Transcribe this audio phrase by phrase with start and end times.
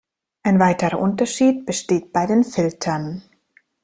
[0.41, 3.21] Ein weiterer Unterschied besteht bei den Filtern.